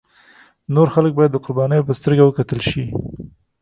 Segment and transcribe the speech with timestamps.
[0.75, 2.81] نور خلک باید د قربانیانو په سترګه وکتل شي.